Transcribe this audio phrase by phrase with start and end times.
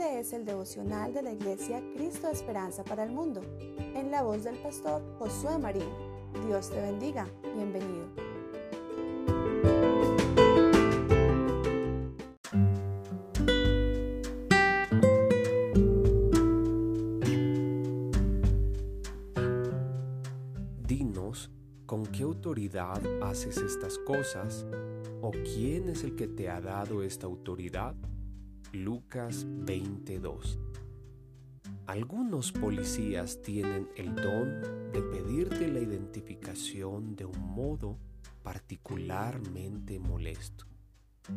[0.00, 3.42] Este es el devocional de la Iglesia Cristo Esperanza para el Mundo,
[3.94, 5.90] en la voz del pastor Josué Marín.
[6.46, 7.28] Dios te bendiga.
[7.54, 8.06] Bienvenido.
[20.86, 21.50] Dinos,
[21.84, 24.64] ¿con qué autoridad haces estas cosas?
[25.20, 27.94] ¿O quién es el que te ha dado esta autoridad?
[28.72, 30.60] Lucas 22.
[31.86, 34.60] Algunos policías tienen el don
[34.92, 37.98] de pedirte la identificación de un modo
[38.44, 40.66] particularmente molesto.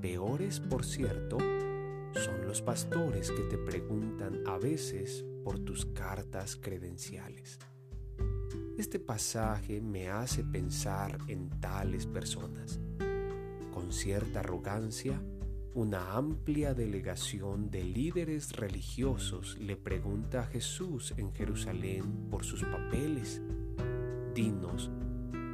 [0.00, 7.58] Peores, por cierto, son los pastores que te preguntan a veces por tus cartas credenciales.
[8.78, 12.78] Este pasaje me hace pensar en tales personas.
[13.74, 15.20] Con cierta arrogancia,
[15.76, 23.42] una amplia delegación de líderes religiosos le pregunta a Jesús en Jerusalén por sus papeles.
[24.34, 24.90] Dinos,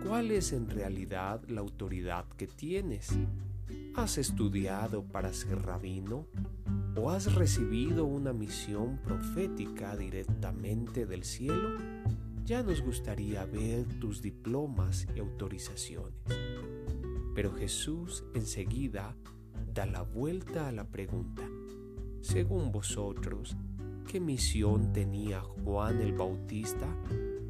[0.07, 3.09] ¿cuál es en realidad la autoridad que tienes?
[3.97, 6.29] ¿Has estudiado para ser rabino?
[6.95, 11.81] ¿O has recibido una misión profética directamente del cielo?
[12.45, 16.15] Ya nos gustaría ver tus diplomas y autorizaciones.
[17.35, 19.17] Pero Jesús enseguida
[19.73, 21.49] da la vuelta a la pregunta.
[22.21, 23.57] Según vosotros,
[24.07, 26.87] ¿qué misión tenía Juan el Bautista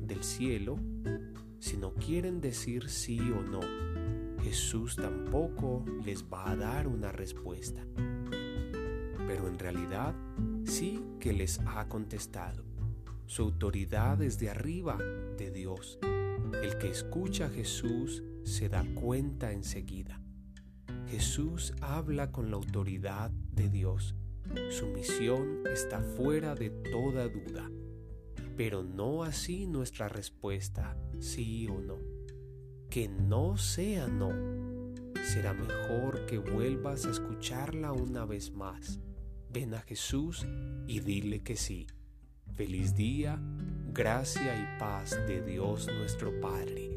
[0.01, 0.77] del cielo?
[1.59, 3.61] Si no quieren decir sí o no,
[4.43, 7.85] Jesús tampoco les va a dar una respuesta.
[9.27, 10.15] Pero en realidad
[10.65, 12.65] sí que les ha contestado.
[13.27, 14.97] Su autoridad es de arriba,
[15.39, 15.99] de Dios.
[16.63, 20.22] El que escucha a Jesús se da cuenta enseguida.
[21.13, 24.15] Jesús habla con la autoridad de Dios.
[24.71, 27.71] Su misión está fuera de toda duda.
[28.57, 31.99] Pero no así nuestra respuesta, sí o no.
[32.89, 34.31] Que no sea no.
[35.23, 38.99] Será mejor que vuelvas a escucharla una vez más.
[39.53, 40.47] Ven a Jesús
[40.87, 41.89] y dile que sí.
[42.55, 43.39] Feliz día,
[43.93, 46.97] gracia y paz de Dios nuestro Padre.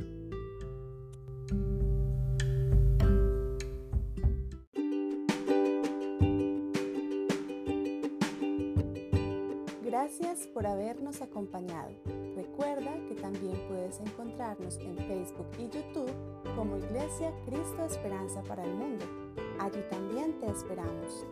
[9.98, 11.90] Gracias por habernos acompañado.
[12.36, 16.12] Recuerda que también puedes encontrarnos en Facebook y YouTube
[16.54, 19.06] como Iglesia Cristo Esperanza para el Mundo.
[19.58, 21.26] Allí también te esperamos.